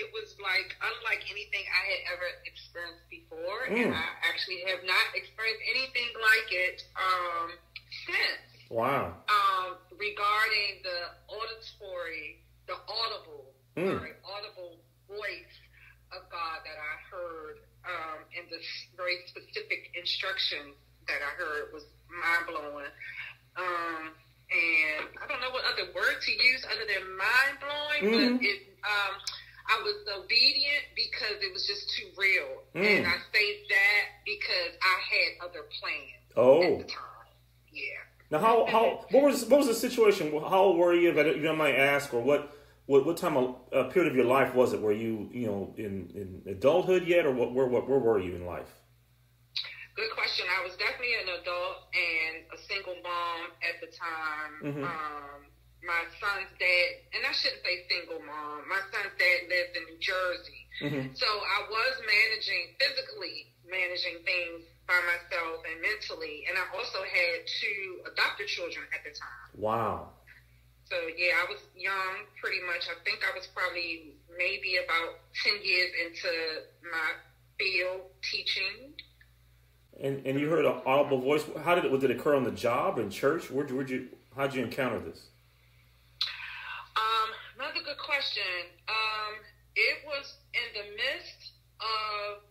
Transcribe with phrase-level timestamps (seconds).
[0.00, 3.84] it was like unlike anything I had ever experienced before, mm.
[3.84, 7.48] and I actually have not experienced anything like it um,
[8.08, 8.48] since.
[8.72, 9.12] Wow.
[9.28, 13.98] Um, regarding the auditory, the audible, mm.
[13.98, 15.56] sorry, audible voice
[16.16, 18.62] of God that I heard, um, and the
[18.96, 20.72] very specific instruction
[21.06, 22.88] that I heard was mind blowing.
[23.58, 24.16] Um,
[24.50, 28.36] and I don't know what other word to use other than mind blowing, mm-hmm.
[28.38, 28.70] but it.
[28.80, 29.20] Um,
[29.70, 32.98] I was obedient because it was just too real, mm.
[32.98, 36.62] and I say that because I had other plans oh.
[36.62, 37.28] at the time.
[37.72, 37.82] Yeah.
[38.30, 40.32] Now, how how what was what was the situation?
[40.32, 41.10] How old were you?
[41.10, 42.52] If you don't mind ask, or what
[42.86, 44.80] what what time of uh, period of your life was it?
[44.80, 48.34] Were you you know in in adulthood yet, or what where what, where were you
[48.34, 48.68] in life?
[49.96, 50.46] Good question.
[50.48, 54.52] I was definitely an adult and a single mom at the time.
[54.62, 54.84] Mm-hmm.
[54.84, 55.49] Um,
[55.80, 58.68] my son's dad, and I shouldn't say single mom.
[58.68, 61.06] My son's dad lived in New Jersey, mm-hmm.
[61.16, 67.46] so I was managing physically managing things by myself and mentally, and I also had
[67.46, 69.46] two adopted children at the time.
[69.54, 70.10] Wow.
[70.90, 72.90] So yeah, I was young, pretty much.
[72.90, 76.32] I think I was probably maybe about ten years into
[76.82, 77.14] my
[77.56, 78.94] field teaching
[80.00, 81.44] and and you heard an audible voice.
[81.62, 82.00] How did it?
[82.00, 83.50] Did it occur on the job in church?
[83.50, 84.08] Where would you?
[84.36, 85.26] How did you encounter this?
[88.20, 88.68] Um, question.
[88.88, 89.34] Um,
[89.76, 92.44] it was in the midst of,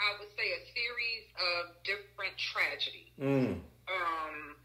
[0.00, 3.12] I would say, a series of different tragedies.
[3.20, 3.60] Mm.
[3.60, 4.56] Um,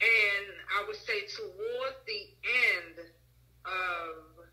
[0.00, 3.08] and I would say towards the end
[3.64, 4.44] of,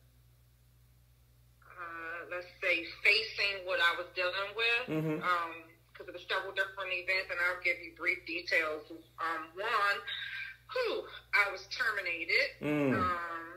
[1.60, 4.86] uh, let's say, facing what I was dealing with.
[4.88, 5.24] Mm-hmm.
[5.24, 5.54] Um,
[5.92, 8.84] because it was several different events, and I'll give you brief details.
[8.92, 10.00] Um, one,
[10.68, 13.00] who I was terminated mm.
[13.00, 13.55] um,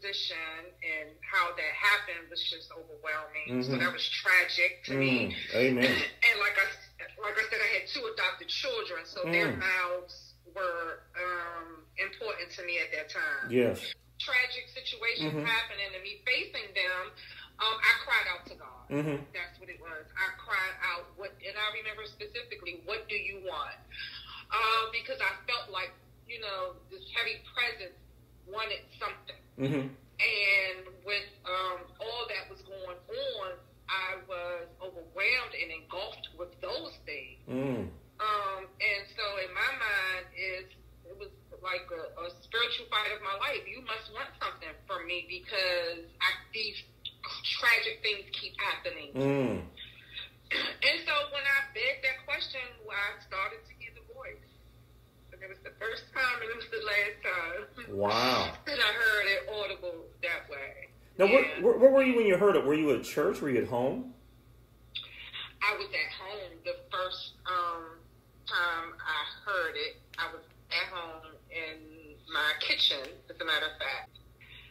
[0.00, 3.60] position, and how that happened was just overwhelming.
[3.60, 3.68] Mm-hmm.
[3.68, 4.98] So that was tragic to mm.
[4.98, 5.36] me.
[5.52, 5.84] Amen.
[5.84, 6.66] and like I
[7.20, 9.32] like I said, I had two adopted children, so mm.
[9.32, 13.52] their mouths were um, important to me at that time.
[13.52, 13.84] Yes.
[14.16, 15.44] Tragic situations mm-hmm.
[15.44, 17.12] happening, and me facing them
[17.60, 18.84] um, I cried out to God.
[18.88, 19.20] Mm-hmm.
[19.36, 20.08] That's what it was.
[20.16, 21.12] I cried out.
[21.20, 23.76] What, and I remember specifically, what do you want?
[24.48, 25.92] Um, because I felt like,
[26.24, 28.00] you know, this heavy presence
[28.48, 29.19] wanted something.
[29.60, 29.86] Mm-hmm.
[29.92, 33.50] And with um, all that was going on,
[33.90, 37.42] I was overwhelmed and engulfed with those things.
[37.50, 37.90] Mm.
[38.20, 40.66] Um, and so in my mind, is
[41.08, 43.66] it was like a, a spiritual fight of my life.
[43.66, 46.78] You must want something from me because I these
[47.58, 49.10] tragic things keep happening.
[49.14, 49.58] Mm.
[50.50, 54.50] And so when I begged that question, I started to hear the voice.
[55.30, 57.62] And it was the first time and it was the last time.
[57.94, 58.58] Wow.
[58.66, 60.90] that I heard it audible that way.
[61.20, 62.64] Now, where, where, where, were you when you heard it?
[62.64, 63.44] Were you at church?
[63.44, 64.16] Were you at home?
[65.60, 68.00] I was at home the first um,
[68.48, 70.00] time I heard it.
[70.16, 70.40] I was
[70.72, 74.16] at home in my kitchen, as a matter of fact.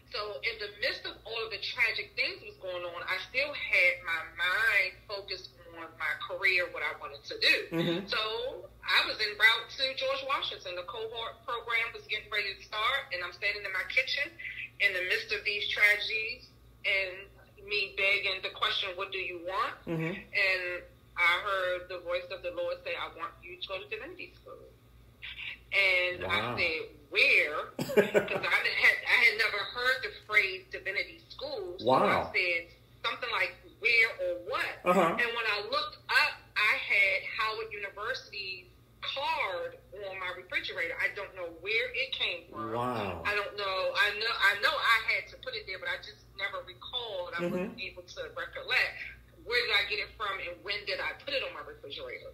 [0.10, 3.22] So in the midst of all of the tragic things that was going on, I
[3.30, 7.56] still had my mind focused on my career, what I wanted to do.
[7.78, 8.10] Mm-hmm.
[8.10, 10.82] So I was en route to George Washington.
[10.82, 14.34] The cohort program was getting ready to start, and I'm standing in my kitchen
[14.80, 16.48] in the midst of these tragedies
[16.86, 17.28] and
[17.68, 20.16] me begging the question, "What do you want?" Mm-hmm.
[20.16, 20.64] And
[21.18, 24.34] I heard the voice of the Lord say, "I want you to go to divinity
[24.36, 24.64] school."
[25.70, 26.56] And wow.
[26.56, 27.58] I said, where?
[27.78, 31.76] Because I had I had never heard the phrase divinity school.
[31.78, 32.30] So wow.
[32.30, 32.74] I said
[33.06, 34.72] something like where or what.
[34.86, 35.10] Uh-huh.
[35.12, 38.66] And when I looked up, I had Howard University's
[39.02, 40.94] card on my refrigerator.
[41.02, 42.78] I don't know where it came from.
[42.78, 43.26] Wow.
[43.26, 43.78] I don't know.
[43.98, 44.34] I know.
[44.38, 47.34] I know I had to put it there, but I just never recalled.
[47.34, 47.74] I mm-hmm.
[47.74, 48.94] wasn't able to recollect
[49.50, 52.30] where did I get it from and when did I put it on my refrigerator.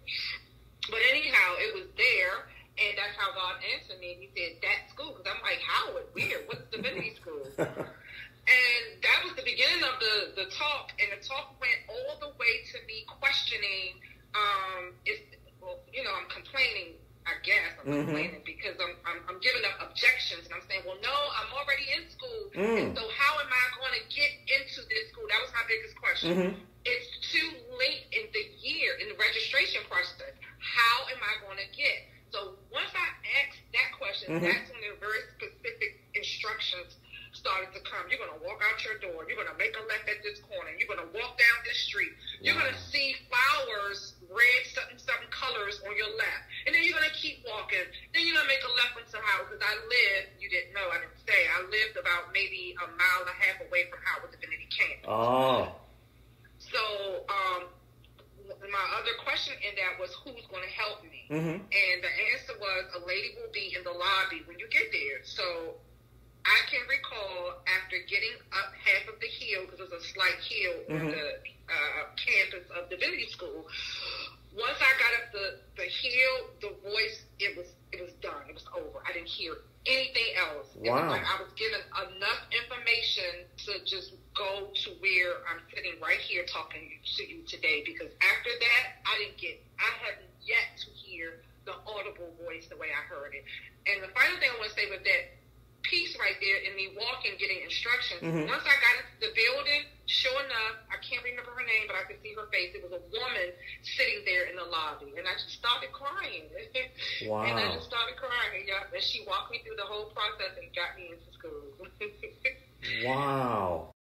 [0.92, 2.44] But anyhow, it was there
[2.76, 4.20] and that's how God answered me.
[4.20, 5.16] He said, that school.
[5.16, 6.44] Because I'm like, Howard, weird.
[6.44, 7.40] What's divinity school?
[7.56, 10.92] and that was the beginning of the, the talk.
[11.00, 13.96] And the talk went all the way to me questioning,
[14.36, 15.24] um, if,
[15.56, 18.06] well, you know, I'm complaining I guess I'm mm-hmm.
[18.06, 21.82] complaining because I'm, I'm, I'm giving up objections and I'm saying, well, no, I'm already
[21.98, 22.62] in school, mm.
[22.62, 25.26] and so how am I going to get into this school?
[25.26, 26.28] That was my biggest question.
[26.30, 26.52] Mm-hmm.
[26.86, 30.38] It's too late in the year in the registration process.
[30.62, 32.06] How am I going to get?
[32.30, 33.06] So once I
[33.42, 34.46] asked that question, mm-hmm.
[34.46, 36.94] that's when the very specific instructions
[37.34, 38.06] started to come.
[38.08, 39.28] You're going to walk out your door.
[39.28, 40.72] You're going to make a left at this corner.
[40.78, 42.16] You're going to walk down this street.
[42.40, 46.48] You're going to see flowers, red, something, something colors on your left.
[46.64, 47.84] And then you're going to keep walking.
[48.12, 50.22] Then you're gonna make a left into Howard because I live.
[50.40, 50.88] You didn't know.
[50.88, 51.36] I didn't say.
[51.52, 55.00] I lived about maybe a mile and a half away from Howard Divinity Camp.
[55.06, 55.74] Oh.
[56.58, 56.82] So,
[57.28, 57.62] um,
[58.76, 61.58] my other question in that was who's going to help me, Mm-hmm.
[61.64, 65.24] and the answer was a lady will be in the lobby when you get there.
[65.24, 65.80] So.
[66.46, 70.38] I can recall after getting up half of the hill because it was a slight
[70.46, 71.00] hill Mhm.
[71.02, 71.26] on the
[71.66, 73.66] uh, campus of Divinity School.
[74.54, 77.66] Once I got up the, the hill, the voice it was
[79.96, 80.68] anything else.
[80.76, 81.08] Wow.
[81.08, 86.44] like I was given enough information to just go to where I'm sitting right here
[86.44, 87.82] talking to you today.
[87.88, 89.56] Because after that, I didn't get.
[89.80, 93.42] I haven't yet to hear the audible voice the way I heard it.
[93.88, 95.22] And the final thing I want to say was that
[95.82, 98.20] piece right there in me walking, getting instructions.
[98.22, 98.46] Mhm.
[98.50, 102.06] Once I got into the building, sure enough, I can't remember her name, but I
[102.06, 102.74] could see her face.
[102.74, 103.48] It was a woman
[103.82, 106.46] sitting there in the lobby, and I just started crying.
[107.26, 107.44] Wow.
[107.50, 108.66] and I just started crying.
[108.66, 111.74] Yeah, and she walked me through the whole process and got me into school.
[113.02, 113.95] Wow.